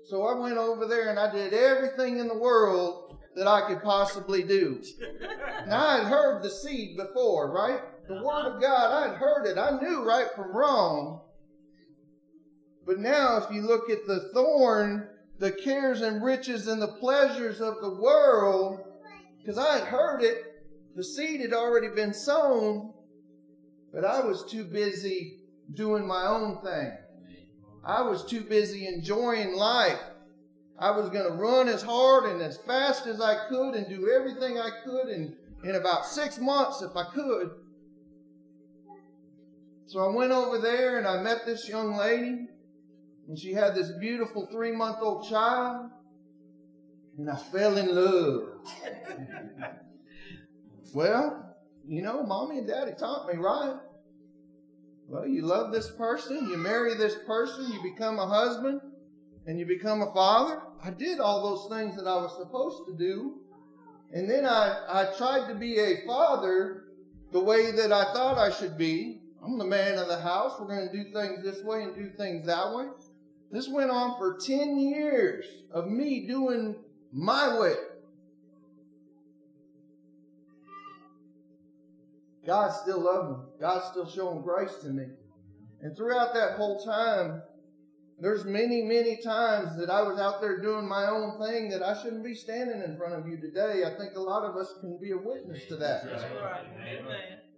So 0.10 0.26
I 0.26 0.40
went 0.40 0.58
over 0.58 0.88
there 0.88 1.12
and 1.12 1.20
I 1.20 1.32
did 1.32 1.54
everything 1.54 2.18
in 2.18 2.28
the 2.28 2.36
world 2.36 3.20
that 3.36 3.46
I 3.46 3.68
could 3.68 3.84
possibly 3.84 4.42
do. 4.42 4.82
Now 5.68 5.86
I 5.86 5.98
had 5.98 6.08
heard 6.08 6.42
the 6.42 6.50
seed 6.50 6.98
before, 6.98 7.52
right? 7.52 7.80
The 8.08 8.24
Word 8.24 8.56
of 8.56 8.60
God, 8.60 8.92
I 8.92 9.08
had 9.10 9.18
heard 9.18 9.46
it. 9.46 9.60
I 9.60 9.80
knew 9.82 10.04
right 10.04 10.30
from 10.36 10.52
wrong. 10.52 11.22
But 12.88 12.98
now, 12.98 13.38
if 13.38 13.54
you 13.54 13.62
look 13.62 13.92
at 13.92 14.08
the 14.08 14.32
thorn, 14.34 15.10
the 15.44 15.52
cares 15.52 16.00
and 16.00 16.24
riches 16.24 16.68
and 16.68 16.82
the 16.82 16.88
pleasures 16.88 17.60
of 17.60 17.82
the 17.82 17.90
world, 17.90 18.80
because 19.38 19.58
I 19.58 19.78
had 19.78 19.84
heard 19.84 20.22
it, 20.22 20.38
the 20.96 21.04
seed 21.04 21.42
had 21.42 21.52
already 21.52 21.90
been 21.90 22.14
sown, 22.14 22.94
but 23.94 24.06
I 24.06 24.22
was 24.22 24.50
too 24.50 24.64
busy 24.64 25.40
doing 25.74 26.08
my 26.08 26.28
own 26.28 26.62
thing. 26.64 26.94
I 27.84 28.04
was 28.04 28.24
too 28.24 28.46
busy 28.46 28.88
enjoying 28.88 29.54
life. 29.54 30.00
I 30.80 30.92
was 30.92 31.10
going 31.10 31.30
to 31.30 31.38
run 31.38 31.68
as 31.68 31.82
hard 31.82 32.24
and 32.24 32.42
as 32.42 32.58
fast 32.66 33.06
as 33.06 33.20
I 33.20 33.50
could 33.50 33.76
and 33.76 33.90
do 33.90 34.10
everything 34.18 34.58
I 34.58 34.70
could 34.86 35.10
in, 35.10 35.36
in 35.66 35.76
about 35.76 36.06
six 36.06 36.40
months 36.40 36.82
if 36.82 36.96
I 36.96 37.04
could. 37.14 37.50
So 39.88 40.00
I 40.00 40.16
went 40.16 40.32
over 40.32 40.58
there 40.58 41.00
and 41.00 41.06
I 41.06 41.22
met 41.22 41.46
this 41.46 41.68
young 41.68 41.98
lady, 41.98 42.48
and 43.28 43.38
she 43.38 43.54
had 43.54 43.76
this 43.76 43.92
beautiful 44.00 44.48
three 44.52 44.72
month 44.72 44.98
old 45.02 45.28
child, 45.30 45.90
and 47.18 47.30
I 47.30 47.36
fell 47.36 47.78
in 47.78 47.94
love. 47.94 48.50
well, 50.94 51.56
you 51.86 52.02
know, 52.02 52.24
mommy 52.24 52.60
and 52.60 52.68
daddy 52.68 52.92
taught 52.98 53.28
me 53.28 53.36
right. 53.40 53.78
Well, 55.08 55.28
you 55.28 55.44
love 55.44 55.72
this 55.72 55.90
person, 55.92 56.50
you 56.50 56.58
marry 56.58 56.96
this 56.96 57.16
person, 57.28 57.72
you 57.72 57.82
become 57.84 58.20
a 58.20 58.26
husband, 58.26 58.82
and 59.46 59.60
you 59.60 59.66
become 59.66 60.02
a 60.02 60.14
father. 60.14 60.62
I 60.84 60.92
did 60.92 61.20
all 61.20 61.44
those 61.44 61.78
things 61.78 61.96
that 61.98 62.08
I 62.08 62.16
was 62.16 62.36
supposed 62.38 62.88
to 62.88 62.98
do. 62.98 63.40
And 64.12 64.30
then 64.30 64.46
I, 64.46 64.78
I 64.90 65.18
tried 65.18 65.48
to 65.50 65.56
be 65.56 65.80
a 65.80 66.06
father 66.06 66.84
the 67.32 67.40
way 67.40 67.72
that 67.72 67.92
I 67.92 68.14
thought 68.14 68.38
I 68.38 68.52
should 68.52 68.78
be. 68.78 69.20
I'm 69.44 69.58
the 69.58 69.66
man 69.66 69.98
of 69.98 70.08
the 70.08 70.20
house. 70.20 70.54
We're 70.60 70.68
going 70.68 70.90
to 70.90 71.04
do 71.04 71.12
things 71.12 71.44
this 71.44 71.64
way 71.64 71.84
and 71.84 71.96
do 71.96 72.10
things 72.18 72.46
that 72.46 72.74
way. 72.74 72.86
This 73.54 73.70
went 73.70 73.92
on 73.92 74.18
for 74.18 74.40
10 74.44 74.80
years 74.80 75.46
of 75.72 75.88
me 75.88 76.26
doing 76.26 76.76
my 77.12 77.60
way. 77.60 77.76
God 82.48 82.72
still 82.72 83.02
loved 83.02 83.30
me. 83.30 83.46
God's 83.62 83.86
still 83.92 84.10
showing 84.10 84.42
grace 84.42 84.74
to 84.82 84.88
me. 84.88 85.06
And 85.84 85.96
throughout 85.96 86.34
that 86.34 86.58
whole 86.58 86.84
time, 86.84 87.44
there's 88.20 88.44
many, 88.44 88.82
many 88.82 89.18
times 89.18 89.78
that 89.78 89.92
I 89.92 90.02
was 90.02 90.20
out 90.20 90.42
there 90.42 90.60
doing 90.60 90.90
my 90.90 91.06
own 91.06 91.40
thing 91.40 91.70
that 91.70 91.84
I 91.84 92.02
shouldn't 92.02 92.24
be 92.24 92.34
standing 92.34 92.82
in 92.82 92.98
front 92.98 93.14
of 93.14 93.28
you 93.28 93.38
today. 93.38 93.84
I 93.86 93.96
think 94.00 94.16
a 94.16 94.20
lot 94.20 94.44
of 94.44 94.58
us 94.58 94.74
can 94.82 94.98
be 95.00 95.12
a 95.12 95.18
witness 95.18 95.66
to 95.68 95.76
that. 95.76 96.06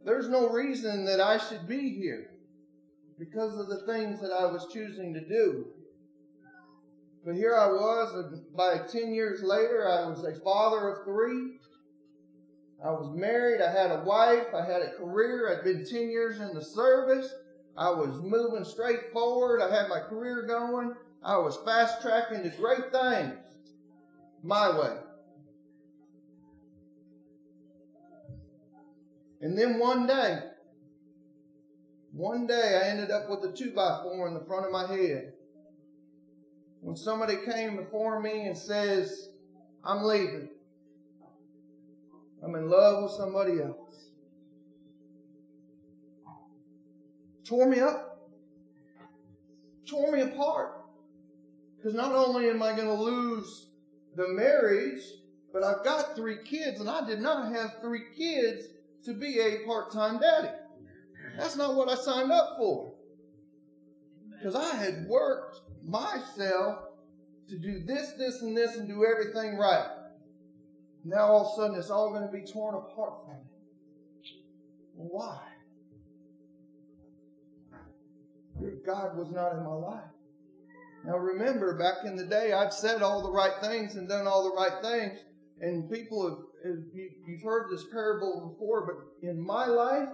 There's 0.03 0.27
no 0.27 0.49
reason 0.49 1.05
that 1.05 1.21
I 1.21 1.37
should 1.37 1.69
be 1.69 1.95
here 1.95 2.31
because 3.17 3.57
of 3.57 3.69
the 3.69 3.85
things 3.85 4.19
that 4.19 4.33
I 4.33 4.45
was 4.45 4.67
choosing 4.73 5.13
to 5.13 5.21
do. 5.25 5.67
But 7.25 7.35
here 7.35 7.55
I 7.55 7.67
was, 7.67 8.39
by 8.55 8.77
10 8.77 9.13
years 9.13 9.41
later, 9.41 9.89
I 9.89 10.07
was 10.07 10.23
a 10.23 10.39
father 10.41 10.89
of 10.89 11.05
three. 11.05 11.57
I 12.85 12.91
was 12.91 13.15
married, 13.15 13.61
I 13.61 13.71
had 13.71 13.91
a 13.91 14.03
wife, 14.03 14.53
I 14.53 14.63
had 14.63 14.83
a 14.83 14.91
career, 14.91 15.49
I'd 15.49 15.63
been 15.63 15.83
10 15.83 16.09
years 16.11 16.39
in 16.39 16.53
the 16.53 16.63
service. 16.63 17.33
I 17.75 17.89
was 17.89 18.21
moving 18.21 18.63
straight 18.63 19.11
forward. 19.11 19.61
I 19.61 19.73
had 19.73 19.89
my 19.89 19.99
career 19.99 20.43
going. 20.47 20.93
I 21.23 21.37
was 21.37 21.57
fast 21.65 22.01
tracking 22.01 22.43
to 22.43 22.49
great 22.49 22.91
things 22.91 23.35
my 24.43 24.79
way. 24.79 24.97
And 29.41 29.57
then 29.57 29.79
one 29.79 30.07
day, 30.07 30.39
one 32.13 32.47
day 32.47 32.79
I 32.81 32.87
ended 32.87 33.11
up 33.11 33.29
with 33.29 33.43
a 33.43 33.51
two 33.51 33.71
by 33.71 34.01
four 34.03 34.27
in 34.27 34.33
the 34.33 34.45
front 34.45 34.65
of 34.65 34.71
my 34.71 34.87
head. 34.87 35.33
When 36.85 36.95
somebody 36.95 37.37
came 37.51 37.77
before 37.77 38.21
me 38.21 38.45
and 38.45 38.55
says, 38.55 39.29
I'm 39.83 40.03
leaving. 40.03 40.49
I'm 42.43 42.53
in 42.53 42.69
love 42.69 43.01
with 43.01 43.11
somebody 43.13 43.59
else. 43.59 43.85
tore 47.43 47.67
me 47.67 47.79
up, 47.79 48.29
tore 49.87 50.11
me 50.11 50.21
apart. 50.21 50.83
Because 51.75 51.95
not 51.95 52.11
only 52.11 52.49
am 52.51 52.61
I 52.61 52.75
going 52.75 52.87
to 52.87 52.93
lose 52.93 53.69
the 54.15 54.27
marriage, 54.29 55.01
but 55.51 55.63
I've 55.63 55.83
got 55.83 56.15
three 56.15 56.37
kids, 56.43 56.79
and 56.79 56.87
I 56.87 57.03
did 57.07 57.19
not 57.19 57.51
have 57.51 57.77
three 57.81 58.03
kids 58.15 58.67
to 59.05 59.13
be 59.13 59.39
a 59.39 59.65
part 59.65 59.91
time 59.91 60.19
daddy. 60.19 60.53
That's 61.35 61.55
not 61.55 61.73
what 61.73 61.89
I 61.89 61.95
signed 61.95 62.31
up 62.31 62.57
for. 62.57 62.93
Because 64.31 64.53
I 64.53 64.75
had 64.75 65.07
worked 65.07 65.61
myself 65.85 66.79
to 67.49 67.57
do 67.57 67.79
this, 67.85 68.13
this, 68.17 68.41
and 68.41 68.57
this, 68.57 68.75
and 68.75 68.87
do 68.87 69.05
everything 69.05 69.57
right. 69.57 69.87
Now 71.03 71.27
all 71.27 71.45
of 71.45 71.53
a 71.53 71.61
sudden 71.61 71.77
it's 71.77 71.91
all 71.91 72.09
going 72.09 72.25
to 72.25 72.31
be 72.31 72.51
torn 72.51 72.75
apart 72.75 73.13
from 73.25 73.35
me. 73.35 73.41
Why? 74.95 75.39
God 78.85 79.17
was 79.17 79.31
not 79.31 79.53
in 79.53 79.63
my 79.63 79.73
life. 79.73 80.03
Now 81.05 81.17
remember, 81.17 81.77
back 81.77 82.05
in 82.05 82.15
the 82.15 82.25
day, 82.25 82.53
I'd 82.53 82.73
said 82.73 83.01
all 83.01 83.21
the 83.21 83.31
right 83.31 83.53
things 83.61 83.95
and 83.95 84.07
done 84.07 84.27
all 84.27 84.43
the 84.43 84.55
right 84.55 84.81
things, 84.81 85.19
and 85.61 85.89
people 85.91 86.45
have, 86.63 86.77
you've 86.93 87.43
heard 87.43 87.69
this 87.71 87.85
parable 87.91 88.53
before, 88.53 88.85
but 88.85 89.27
in 89.27 89.39
my 89.39 89.65
life, 89.65 90.09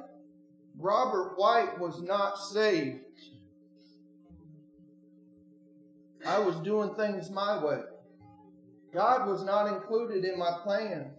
Robert 0.77 1.33
White 1.37 1.79
was 1.79 2.01
not 2.01 2.37
saved. 2.37 2.99
I 6.25 6.39
was 6.39 6.55
doing 6.57 6.93
things 6.95 7.29
my 7.29 7.63
way. 7.63 7.81
God 8.93 9.27
was 9.27 9.43
not 9.43 9.67
included 9.73 10.25
in 10.25 10.37
my 10.37 10.59
plans. 10.63 11.13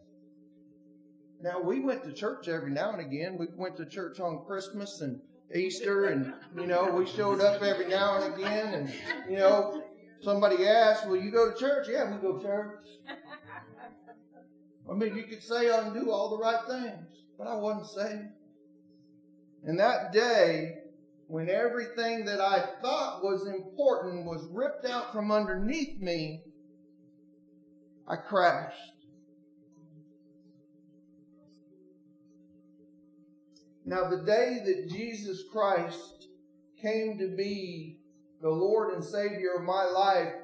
Now, 1.40 1.60
we 1.60 1.80
went 1.80 2.04
to 2.04 2.12
church 2.12 2.46
every 2.46 2.70
now 2.70 2.92
and 2.92 3.00
again. 3.00 3.36
We 3.36 3.48
went 3.56 3.76
to 3.78 3.86
church 3.86 4.20
on 4.20 4.44
Christmas 4.46 5.00
and 5.00 5.20
Easter, 5.54 6.06
and 6.06 6.32
you 6.56 6.66
know, 6.66 6.90
we 6.92 7.06
showed 7.06 7.40
up 7.40 7.62
every 7.62 7.88
now 7.88 8.22
and 8.22 8.34
again, 8.34 8.74
and 8.74 8.94
you 9.28 9.36
know, 9.36 9.82
somebody 10.22 10.66
asked, 10.66 11.08
"Will 11.08 11.20
you 11.20 11.30
go 11.30 11.50
to 11.50 11.58
church?" 11.58 11.88
Yeah, 11.90 12.14
we 12.14 12.22
go 12.22 12.38
to 12.38 12.44
church. 12.44 12.86
I 14.90 14.94
mean, 14.94 15.16
you 15.16 15.24
could 15.24 15.42
say 15.42 15.70
I 15.70 15.92
do 15.92 16.10
all 16.10 16.30
the 16.30 16.38
right 16.38 16.64
things, 16.66 17.24
but 17.36 17.46
I 17.46 17.54
wasn't 17.54 17.86
saved. 17.86 18.28
And 19.64 19.78
that 19.80 20.12
day, 20.12 20.81
when 21.32 21.48
everything 21.48 22.26
that 22.26 22.42
I 22.42 22.62
thought 22.82 23.24
was 23.24 23.46
important 23.46 24.26
was 24.26 24.46
ripped 24.52 24.84
out 24.84 25.14
from 25.14 25.32
underneath 25.32 25.98
me, 25.98 26.42
I 28.06 28.16
crashed. 28.16 28.76
Now, 33.86 34.10
the 34.10 34.18
day 34.18 34.58
that 34.62 34.90
Jesus 34.90 35.42
Christ 35.50 36.26
came 36.82 37.16
to 37.16 37.34
be 37.34 37.96
the 38.42 38.50
Lord 38.50 38.92
and 38.92 39.02
Savior 39.02 39.54
of 39.56 39.64
my 39.64 39.86
life, 39.86 40.34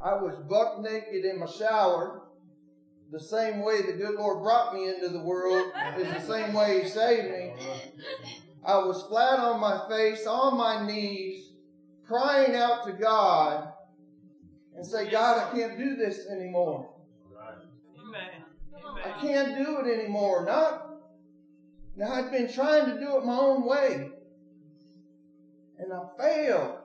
I 0.00 0.14
was 0.14 0.34
buck 0.48 0.80
naked 0.80 1.26
in 1.26 1.40
my 1.40 1.46
shower. 1.46 2.22
The 3.12 3.20
same 3.20 3.62
way 3.62 3.82
the 3.82 3.98
good 3.98 4.14
Lord 4.14 4.42
brought 4.42 4.72
me 4.72 4.88
into 4.88 5.10
the 5.10 5.22
world 5.22 5.72
is 5.98 6.08
the 6.08 6.20
same 6.20 6.54
way 6.54 6.84
He 6.84 6.88
saved 6.88 7.32
me. 7.32 7.52
I 8.64 8.78
was 8.78 9.02
flat 9.04 9.38
on 9.38 9.60
my 9.60 9.88
face, 9.88 10.26
on 10.26 10.56
my 10.56 10.86
knees, 10.86 11.52
crying 12.06 12.54
out 12.54 12.84
to 12.86 12.92
God 12.92 13.72
and 14.76 14.86
say, 14.86 15.10
God, 15.10 15.38
I 15.38 15.56
can't 15.56 15.78
do 15.78 15.96
this 15.96 16.26
anymore. 16.30 16.94
I 19.04 19.20
can't 19.20 19.56
do 19.64 19.78
it 19.80 20.00
anymore. 20.00 20.44
Not 20.44 20.88
now, 21.98 22.12
I'd 22.12 22.30
been 22.30 22.50
trying 22.50 22.86
to 22.86 23.00
do 23.00 23.16
it 23.16 23.24
my 23.24 23.36
own 23.36 23.64
way. 23.64 24.08
And 25.80 25.92
I 25.92 26.02
failed. 26.16 26.78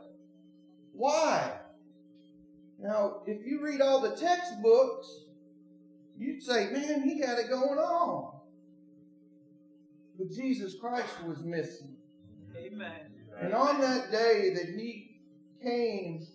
Why? 0.92 1.52
Now, 2.80 3.22
if 3.28 3.46
you 3.46 3.62
read 3.64 3.80
all 3.80 4.02
the 4.02 4.16
textbooks, 4.16 5.08
you'd 6.18 6.42
say, 6.42 6.72
man, 6.72 7.04
he 7.04 7.22
got 7.22 7.38
it 7.38 7.48
going 7.48 7.78
on. 7.78 8.33
But 10.18 10.32
Jesus 10.32 10.76
Christ 10.80 11.24
was 11.26 11.40
missing. 11.44 11.96
Amen. 12.56 12.92
And 13.42 13.54
on 13.54 13.82
that 13.82 14.12
day 14.12 14.54
that 14.54 14.76
he 14.78 15.20
came 15.62 16.26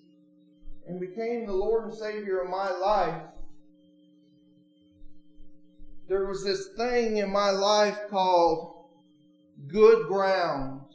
and 0.86 1.00
became 1.00 1.46
the 1.46 1.52
Lord 1.52 1.84
and 1.84 1.94
Savior 1.94 2.40
of 2.40 2.50
my 2.50 2.70
life, 2.70 3.22
there 6.08 6.26
was 6.26 6.42
this 6.42 6.68
thing 6.76 7.18
in 7.18 7.30
my 7.30 7.50
life 7.50 7.98
called 8.10 8.86
good 9.68 10.08
ground. 10.08 10.88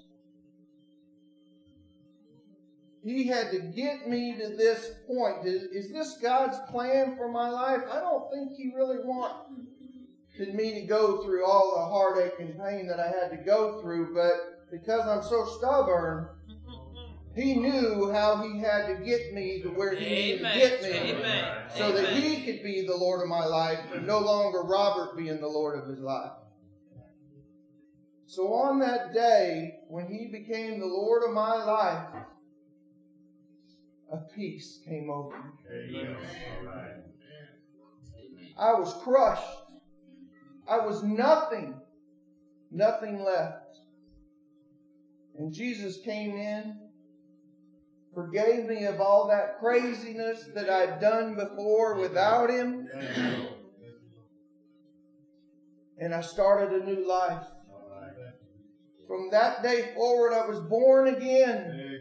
he 3.04 3.28
had 3.28 3.52
to 3.52 3.60
get 3.60 4.08
me 4.08 4.34
to 4.38 4.56
this 4.56 4.92
point. 5.06 5.46
Is, 5.46 5.63
is 5.63 5.92
this 5.92 6.18
God's 6.22 6.58
plan 6.72 7.18
for 7.18 7.30
my 7.30 7.50
life? 7.50 7.82
I 7.92 8.00
don't 8.00 8.32
think 8.32 8.54
He 8.56 8.72
really 8.75 9.00
wanted 10.38 10.56
me 10.56 10.82
to 10.82 10.88
go 10.88 11.24
through 11.24 11.46
all 11.46 11.75
the 11.75 11.86
heartache 11.86 12.40
and 12.40 12.58
pain 12.58 12.88
that 12.88 13.00
I 13.00 13.08
had 13.08 13.30
to 13.32 13.38
go 13.38 13.82
through, 13.82 14.13
but 14.13 14.34
because 14.72 15.08
I'm 15.08 15.24
so 15.24 15.46
stubborn, 15.58 16.28
He 17.36 17.56
knew 17.56 18.12
how 18.12 18.42
He 18.44 18.60
had 18.60 18.88
to 18.88 19.04
get 19.04 19.34
me 19.34 19.62
to 19.63 19.70
where 19.70 19.96
He 19.96 20.06
needed 20.06 20.38
to 20.40 20.44
get 20.44 20.82
me, 20.82 21.12
Amen. 21.12 21.56
so 21.75 21.90
Amen. 21.90 22.04
that 22.04 22.13
He 22.13 22.46
could 22.46 22.63
be 22.63 22.86
the 22.86 22.96
Lord 22.96 23.22
of 23.22 23.28
my 23.28 23.46
life, 23.46 23.80
and 23.94 24.08
no 24.08 24.20
longer 24.20 24.62
Robert 24.63 25.18
being 25.18 25.40
the 25.40 25.48
Lord 25.48 25.80
of 25.80 25.88
his 25.88 26.00
life. 26.00 26.32
So 28.25 28.54
on 28.54 28.80
that 28.80 29.13
day, 29.13 29.75
when 29.88 30.08
He 30.08 30.28
became 30.28 30.80
the 30.80 30.88
Lord 30.88 31.24
of 31.24 31.34
my 31.34 31.63
life, 31.63 32.08
a 34.12 34.18
peace 34.36 34.80
came 34.86 35.10
over 35.10 35.36
me. 35.38 35.54
I 38.58 38.74
was 38.74 38.94
crushed. 39.04 39.62
I 40.67 40.79
was 40.79 41.03
nothing, 41.03 41.75
nothing 42.72 43.24
left. 43.24 43.77
And 45.38 45.53
Jesus 45.53 46.00
came 46.05 46.38
in, 46.38 46.75
forgave 48.13 48.65
me 48.65 48.86
of 48.86 49.01
all 49.01 49.27
that 49.27 49.60
craziness 49.60 50.46
that 50.55 50.70
I'd 50.70 51.01
done 51.01 51.36
before 51.36 52.00
without 52.00 52.50
Him, 52.50 52.88
and 56.00 56.13
I 56.13 56.22
started 56.22 56.82
a 56.82 56.86
new 56.86 57.08
life. 57.08 57.43
From 59.08 59.29
that 59.32 59.62
day 59.63 59.91
forward, 59.93 60.34
I 60.34 60.46
was 60.48 60.60
born 60.70 61.08
again. 61.08 62.00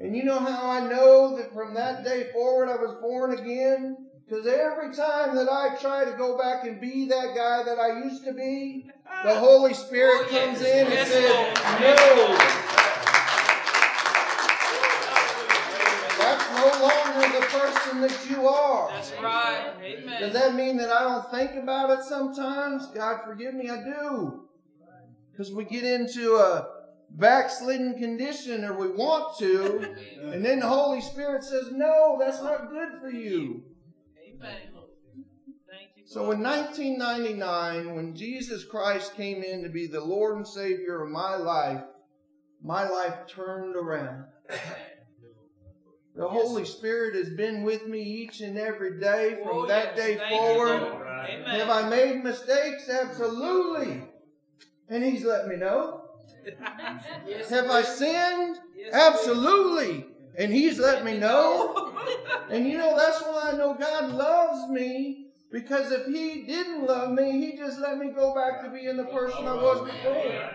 And 0.00 0.16
you 0.16 0.24
know 0.24 0.38
how 0.38 0.70
I 0.70 0.80
know 0.88 1.36
that 1.36 1.52
from 1.52 1.74
that 1.74 2.04
day 2.04 2.30
forward 2.32 2.68
I 2.68 2.76
was 2.76 2.94
born 3.00 3.32
again? 3.32 4.07
Because 4.28 4.46
every 4.46 4.94
time 4.94 5.34
that 5.36 5.48
I 5.50 5.74
try 5.80 6.04
to 6.04 6.12
go 6.12 6.36
back 6.36 6.64
and 6.66 6.78
be 6.80 7.06
that 7.08 7.34
guy 7.34 7.62
that 7.64 7.78
I 7.78 7.98
used 8.04 8.24
to 8.26 8.34
be, 8.34 8.90
the 9.24 9.34
Holy 9.38 9.72
Spirit 9.72 10.26
Oh, 10.26 10.28
yes. 10.30 10.44
comes 10.44 10.60
in 10.60 10.86
and 10.86 11.08
says, 11.08 11.30
No, 11.80 12.36
that's 16.18 16.50
no 16.50 16.66
longer 16.82 17.38
the 17.40 17.46
person 17.46 18.00
that 18.02 18.26
you 18.30 18.46
are. 18.48 18.90
That's 18.90 19.12
right. 19.22 19.72
Does 20.20 20.32
that 20.34 20.54
mean 20.54 20.76
that 20.78 20.90
I 20.90 21.00
don't 21.04 21.30
think 21.30 21.54
about 21.62 21.90
it 21.98 22.04
sometimes? 22.04 22.86
God 22.88 23.20
forgive 23.24 23.54
me, 23.54 23.70
I 23.70 23.82
do. 23.82 24.44
Because 25.30 25.52
we 25.52 25.64
get 25.64 25.84
into 25.84 26.34
a 26.36 26.68
backslidden 27.10 27.94
condition 27.98 28.64
or 28.64 28.74
we 28.74 28.88
want 28.90 29.38
to, 29.38 29.94
and 30.32 30.44
then 30.44 30.60
the 30.60 30.66
Holy 30.66 31.00
Spirit 31.00 31.44
says, 31.44 31.70
No, 31.72 32.16
that's 32.20 32.42
not 32.42 32.68
good 32.70 33.00
for 33.00 33.08
you. 33.10 33.62
Amen. 34.40 34.56
Thank 35.70 35.90
you. 35.96 36.02
So 36.06 36.30
in 36.32 36.42
1999, 36.42 37.94
when 37.94 38.14
Jesus 38.16 38.64
Christ 38.64 39.14
came 39.14 39.42
in 39.42 39.62
to 39.62 39.68
be 39.68 39.86
the 39.86 40.00
Lord 40.00 40.36
and 40.36 40.46
Savior 40.46 41.02
of 41.02 41.10
my 41.10 41.36
life, 41.36 41.82
my 42.62 42.88
life 42.88 43.26
turned 43.28 43.76
around. 43.76 44.24
The 46.16 46.28
Holy 46.28 46.64
Spirit 46.64 47.14
has 47.14 47.30
been 47.30 47.62
with 47.62 47.86
me 47.86 48.02
each 48.02 48.40
and 48.40 48.58
every 48.58 48.98
day 48.98 49.38
from 49.44 49.58
Oh, 49.58 49.66
that 49.66 49.94
yes. 49.94 49.96
day 49.96 50.16
Thank 50.16 50.30
forward. 50.30 50.80
Lord. 50.82 51.06
Have 51.46 51.70
I 51.70 51.88
made 51.88 52.24
mistakes? 52.24 52.88
Absolutely. 52.88 54.02
And 54.88 55.04
He's 55.04 55.24
let 55.24 55.46
me 55.46 55.56
know. 55.56 56.02
Yes, 57.26 57.50
Have 57.50 57.70
I 57.70 57.82
sinned? 57.82 58.58
Yes, 58.74 58.94
Absolutely. 58.94 60.06
And 60.38 60.52
He's 60.52 60.78
let 60.78 61.04
me 61.04 61.18
know. 61.18 61.84
And 62.50 62.66
you 62.66 62.78
know, 62.78 62.96
that's 62.96 63.20
why 63.20 63.50
I 63.52 63.56
know 63.58 63.74
God 63.74 64.10
loves 64.10 64.70
me. 64.70 65.26
Because 65.52 65.92
if 65.92 66.06
He 66.06 66.44
didn't 66.46 66.86
love 66.86 67.12
me, 67.12 67.32
He 67.32 67.58
just 67.58 67.78
let 67.78 67.98
me 67.98 68.10
go 68.10 68.34
back 68.34 68.62
to 68.62 68.70
being 68.70 68.96
the 68.96 69.04
person 69.04 69.46
I 69.46 69.54
was 69.54 69.86
before. 69.86 70.50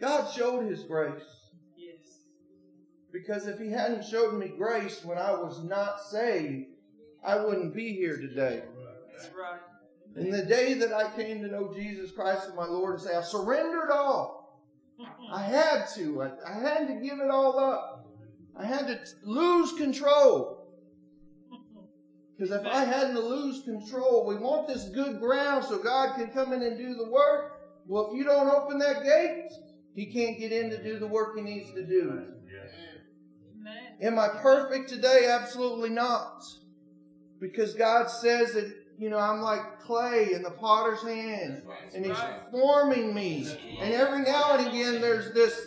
God 0.00 0.32
showed 0.32 0.64
His 0.64 0.84
grace. 0.84 1.22
Yes. 1.76 2.20
Because 3.12 3.46
if 3.46 3.58
He 3.58 3.70
hadn't 3.70 4.04
showed 4.04 4.38
me 4.38 4.48
grace 4.48 5.04
when 5.04 5.18
I 5.18 5.32
was 5.32 5.62
not 5.62 6.00
saved, 6.00 6.68
I 7.22 7.36
wouldn't 7.36 7.74
be 7.74 7.92
here 7.92 8.16
today. 8.16 8.62
That's 9.12 9.28
right. 9.34 9.60
And 10.16 10.32
the 10.32 10.42
day 10.42 10.74
that 10.74 10.92
I 10.92 11.14
came 11.14 11.42
to 11.42 11.48
know 11.48 11.72
Jesus 11.74 12.10
Christ 12.10 12.48
as 12.48 12.54
my 12.54 12.66
Lord 12.66 12.94
and 12.94 13.02
say, 13.02 13.14
I 13.14 13.22
surrendered 13.22 13.90
all. 13.90 14.39
I 15.32 15.42
had 15.42 15.86
to. 15.94 16.22
I, 16.22 16.30
I 16.46 16.60
had 16.60 16.88
to 16.88 16.94
give 16.94 17.20
it 17.20 17.30
all 17.30 17.58
up. 17.58 18.06
I 18.56 18.66
had 18.66 18.86
to 18.88 18.98
lose 19.22 19.72
control. 19.74 20.60
Because 22.36 22.54
if 22.54 22.66
I 22.66 22.84
hadn't 22.84 23.14
to 23.14 23.20
lose 23.20 23.62
control, 23.64 24.26
we 24.26 24.36
want 24.36 24.66
this 24.66 24.88
good 24.88 25.20
ground 25.20 25.64
so 25.64 25.78
God 25.78 26.16
can 26.16 26.28
come 26.28 26.52
in 26.52 26.62
and 26.62 26.78
do 26.78 26.94
the 26.94 27.10
work. 27.10 27.60
Well, 27.86 28.10
if 28.10 28.16
you 28.16 28.24
don't 28.24 28.48
open 28.48 28.78
that 28.78 29.04
gate, 29.04 29.50
He 29.94 30.06
can't 30.06 30.38
get 30.38 30.50
in 30.50 30.70
to 30.70 30.82
do 30.82 30.98
the 30.98 31.06
work 31.06 31.36
He 31.36 31.42
needs 31.42 31.70
to 31.72 31.84
do. 31.84 32.24
Am 34.00 34.18
I 34.18 34.28
perfect 34.28 34.88
today? 34.88 35.26
Absolutely 35.28 35.90
not. 35.90 36.42
Because 37.40 37.74
God 37.74 38.08
says 38.10 38.54
that, 38.54 38.74
you 39.00 39.08
know, 39.08 39.18
I'm 39.18 39.40
like 39.40 39.80
clay 39.80 40.34
in 40.34 40.42
the 40.42 40.50
potter's 40.50 41.02
hand, 41.02 41.62
and 41.94 42.04
He's 42.04 42.18
forming 42.50 43.14
me. 43.14 43.48
And 43.80 43.94
every 43.94 44.20
now 44.20 44.58
and 44.58 44.68
again, 44.68 45.00
there's 45.00 45.32
this, 45.32 45.58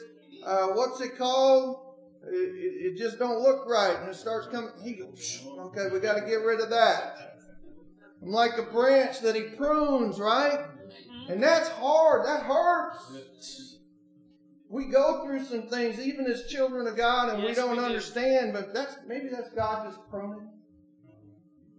uh, 0.45 0.67
what's 0.67 1.01
it 1.01 1.17
called? 1.17 1.79
It, 2.25 2.35
it, 2.35 2.91
it 2.93 2.97
just 2.97 3.17
don't 3.17 3.41
look 3.41 3.67
right, 3.67 3.97
and 3.99 4.07
it 4.07 4.15
starts 4.15 4.45
coming. 4.47 4.69
He 4.83 4.93
goes, 4.93 5.43
okay, 5.47 5.87
we 5.91 5.99
got 5.99 6.13
to 6.13 6.21
get 6.21 6.41
rid 6.41 6.59
of 6.59 6.69
that. 6.69 7.15
I'm 8.21 8.29
like 8.29 8.59
a 8.59 8.71
branch 8.71 9.19
that 9.21 9.33
He 9.33 9.41
prunes, 9.41 10.19
right? 10.19 10.59
And 11.27 11.41
that's 11.41 11.69
hard. 11.69 12.25
That 12.25 12.43
hurts. 12.43 13.77
We 14.69 14.85
go 14.85 15.23
through 15.25 15.43
some 15.45 15.67
things, 15.67 15.99
even 15.99 16.27
as 16.27 16.43
children 16.43 16.85
of 16.85 16.95
God, 16.95 17.29
and 17.29 17.43
we 17.43 17.53
don't 17.55 17.71
we 17.71 17.77
do. 17.77 17.83
understand. 17.83 18.53
But 18.53 18.73
that's 18.75 18.95
maybe 19.07 19.29
that's 19.29 19.49
God 19.49 19.87
just 19.87 19.99
pruning, 20.09 20.49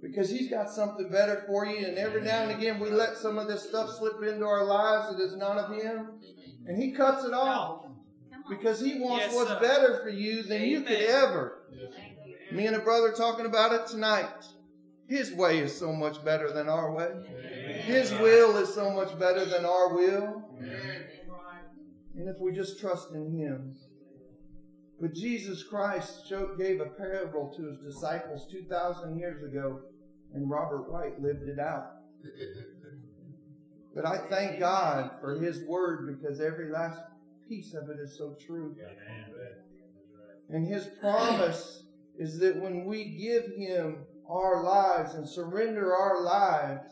because 0.04 0.28
He's 0.30 0.50
got 0.50 0.70
something 0.70 1.08
better 1.08 1.44
for 1.46 1.64
you. 1.66 1.86
And 1.86 1.96
every 1.98 2.20
now 2.22 2.42
and 2.42 2.50
again, 2.52 2.78
we 2.78 2.90
let 2.90 3.16
some 3.16 3.38
of 3.38 3.48
this 3.48 3.66
stuff 3.68 3.90
slip 3.98 4.22
into 4.22 4.44
our 4.44 4.64
lives 4.64 5.16
that 5.16 5.22
is 5.22 5.34
not 5.36 5.56
of 5.56 5.74
Him, 5.74 6.10
and 6.66 6.80
He 6.80 6.92
cuts 6.92 7.24
it 7.24 7.32
off 7.32 7.86
because 8.48 8.80
He 8.80 9.00
wants 9.00 9.26
Yes, 9.26 9.34
what's 9.34 9.50
sir. 9.50 9.60
better 9.60 10.00
for 10.02 10.10
you 10.10 10.42
than 10.42 10.62
you 10.62 10.82
could 10.82 10.92
Amen. 10.98 11.08
ever. 11.10 11.62
Me 12.52 12.66
and 12.66 12.76
a 12.76 12.80
brother 12.80 13.12
talking 13.12 13.46
about 13.46 13.72
it 13.72 13.86
tonight. 13.86 14.28
His 15.08 15.32
way 15.32 15.58
is 15.58 15.76
so 15.76 15.92
much 15.92 16.24
better 16.24 16.52
than 16.52 16.68
our 16.68 16.92
way. 16.92 17.10
His 17.84 18.10
will 18.12 18.56
is 18.56 18.72
so 18.72 18.90
much 18.90 19.18
better 19.18 19.44
than 19.44 19.64
our 19.64 19.94
will. 19.94 20.42
And 22.16 22.28
if 22.28 22.36
we 22.40 22.52
just 22.52 22.78
trust 22.78 23.10
in 23.12 23.36
Him. 23.38 23.74
But 25.04 25.12
Jesus 25.12 25.62
Christ 25.62 26.32
gave 26.56 26.80
a 26.80 26.86
parable 26.86 27.52
to 27.54 27.66
His 27.66 27.76
disciples 27.94 28.46
2,000 28.50 29.18
years 29.18 29.42
ago, 29.42 29.80
and 30.32 30.48
Robert 30.48 30.90
White 30.90 31.20
lived 31.20 31.46
it 31.46 31.58
out. 31.58 31.96
But 33.94 34.06
I 34.06 34.26
thank 34.30 34.58
God 34.58 35.10
for 35.20 35.38
His 35.38 35.60
Word 35.68 36.06
because 36.06 36.40
every 36.40 36.70
last 36.70 37.02
piece 37.46 37.74
of 37.74 37.90
it 37.90 37.98
is 38.00 38.16
so 38.16 38.34
true. 38.46 38.74
And 40.48 40.66
His 40.66 40.88
promise 40.98 41.82
is 42.18 42.38
that 42.38 42.56
when 42.56 42.86
we 42.86 43.04
give 43.04 43.44
Him 43.58 44.06
our 44.26 44.64
lives 44.64 45.12
and 45.12 45.28
surrender 45.28 45.94
our 45.94 46.22
lives, 46.22 46.88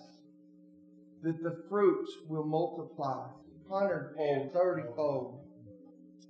that 1.22 1.42
the 1.42 1.62
fruit 1.70 2.06
will 2.28 2.44
multiply 2.44 3.28
hundredfold, 3.70 4.52
thirtyfold. 4.52 5.38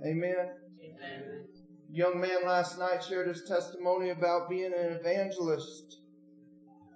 Amen. 0.06 0.50
Amen. 0.80 1.44
Young 1.92 2.18
man 2.18 2.46
last 2.46 2.78
night 2.78 3.04
shared 3.04 3.28
his 3.28 3.44
testimony 3.46 4.08
about 4.10 4.48
being 4.48 4.72
an 4.72 4.96
evangelist. 4.98 5.98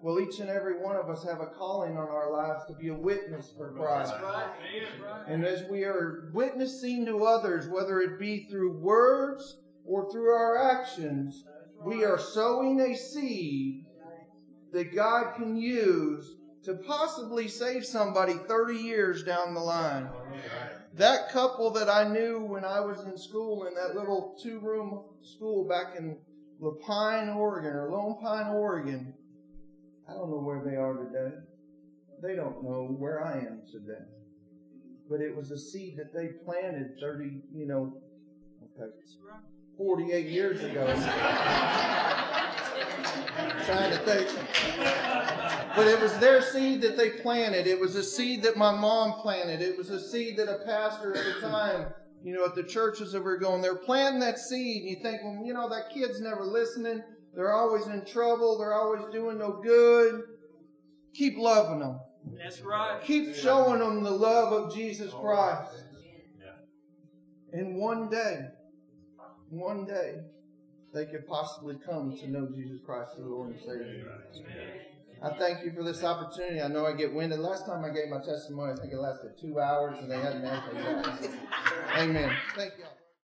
Well, 0.01 0.19
each 0.21 0.41
and 0.41 0.49
every 0.49 0.83
one 0.83 0.97
of 0.97 1.11
us 1.11 1.23
have 1.25 1.41
a 1.41 1.47
calling 1.47 1.99
on 1.99 2.09
our 2.09 2.33
lives 2.33 2.63
to 2.69 2.75
be 2.75 2.89
a 2.89 2.95
witness 2.95 3.53
for 3.59 3.73
Christ. 3.73 4.15
Right. 4.23 4.49
And 5.29 5.45
as 5.45 5.65
we 5.69 5.85
are 5.85 6.31
witnessing 6.33 7.05
to 7.07 7.27
others, 7.27 7.69
whether 7.69 8.01
it 8.01 8.19
be 8.19 8.47
through 8.51 8.79
words 8.79 9.59
or 9.85 10.11
through 10.11 10.31
our 10.31 10.57
actions, 10.57 11.45
we 11.85 12.03
are 12.03 12.19
sowing 12.19 12.81
a 12.81 12.97
seed 12.97 13.85
that 14.73 14.95
God 14.95 15.35
can 15.37 15.57
use 15.57 16.37
to 16.65 16.75
possibly 16.75 17.49
save 17.49 17.85
somebody 17.85 18.35
30 18.49 18.75
years 18.77 19.23
down 19.23 19.53
the 19.53 19.61
line. 19.61 20.09
That 20.97 21.31
couple 21.31 21.71
that 21.73 21.91
I 21.91 22.09
knew 22.09 22.41
when 22.41 22.65
I 22.65 22.81
was 22.81 23.05
in 23.05 23.19
school 23.19 23.67
in 23.67 23.75
that 23.75 23.95
little 23.95 24.35
two 24.43 24.61
room 24.61 25.03
school 25.23 25.69
back 25.69 25.95
in 25.99 26.17
La 26.59 26.71
Pine, 26.71 27.29
Oregon, 27.29 27.73
or 27.73 27.91
Lone 27.91 28.17
Pine, 28.23 28.47
Oregon, 28.47 29.13
I 30.09 30.15
don't 30.15 30.31
know 30.31 30.39
where 30.39 30.63
they 30.65 30.77
are 30.77 30.95
today. 30.95 31.37
They 32.23 32.35
don't 32.35 32.65
know 32.65 32.97
where 32.99 33.23
I 33.23 33.41
am 33.41 33.61
today. 33.71 34.07
But 35.11 35.21
it 35.21 35.37
was 35.37 35.51
a 35.51 35.59
seed 35.59 35.99
that 35.99 36.15
they 36.15 36.29
planted 36.47 36.99
30, 36.99 37.43
you 37.55 37.67
know, 37.67 37.93
right. 38.79 38.89
48 39.77 40.27
years 40.29 40.65
ago. 40.65 40.87
Trying 43.67 43.91
to 43.91 43.99
think. 43.99 44.29
But 45.77 45.87
it 45.89 46.01
was 46.01 46.17
their 46.19 46.41
seed 46.41 46.81
that 46.81 46.97
they 46.97 47.11
planted. 47.11 47.67
It 47.67 47.79
was 47.79 47.97
a 47.97 48.03
seed 48.03 48.43
that 48.45 48.57
my 48.57 48.75
mom 48.75 49.21
planted. 49.21 49.61
It 49.61 49.77
was 49.77 49.91
a 49.91 50.01
seed 50.01 50.39
that 50.39 50.49
a 50.49 50.65
pastor 50.65 51.15
at 51.15 51.35
the 51.35 51.41
time, 51.47 51.89
you 52.25 52.35
know, 52.35 52.47
at 52.47 52.55
the 52.55 52.63
churches 52.63 53.13
that 53.13 53.23
we're 53.23 53.39
going, 53.39 53.61
they're 53.61 53.77
planting 53.77 54.21
that 54.21 54.39
seed. 54.39 54.83
And 54.83 54.91
you 54.91 54.97
think, 55.03 55.21
well, 55.23 55.43
you 55.45 55.53
know, 55.53 55.69
that 55.69 55.91
kid's 55.93 56.21
never 56.21 56.45
listening. 56.45 57.03
They're 57.35 57.53
always 57.53 57.87
in 57.89 58.07
trouble. 58.07 58.57
They're 58.59 58.73
always 58.73 59.05
doing 59.13 59.39
no 59.39 59.61
good. 59.63 60.23
Keep 61.13 61.37
loving 61.37 61.81
them. 61.81 62.01
That's 62.43 62.63
right. 62.63 63.03
Keep 63.03 63.35
showing 63.35 63.81
them 63.81 64.03
the 64.03 64.11
love 64.11 64.53
of 64.53 64.75
Jesus 64.75 65.13
Christ. 65.13 65.85
And 67.53 67.77
one 67.77 68.09
day, 68.09 68.47
one 69.51 69.85
day, 69.85 70.17
they 70.93 71.05
could 71.05 71.27
possibly 71.27 71.77
come 71.87 72.17
to 72.19 72.31
know 72.31 72.49
Jesus 72.55 72.81
Christ 72.85 73.13
as 73.19 73.25
Lord 73.25 73.51
and 73.51 73.61
Savior. 73.61 74.13
I 75.23 75.31
thank 75.31 75.65
you 75.65 75.73
for 75.73 75.83
this 75.83 76.05
opportunity. 76.05 76.61
I 76.61 76.69
know 76.69 76.87
I 76.87 76.93
get 76.93 77.13
winded. 77.13 77.41
Last 77.41 77.67
time 77.67 77.85
I 77.85 77.91
gave 77.91 78.09
my 78.09 78.19
testimony, 78.19 78.73
I 78.73 78.77
think 78.77 78.93
it 78.93 78.99
lasted 78.99 79.33
two 79.41 79.59
hours 79.59 79.99
and 79.99 80.11
they 80.11 80.19
hadn't 80.19 80.45
answered. 80.45 80.77
Amen. 81.97 82.31
Thank 82.55 82.73
you. 82.79 82.85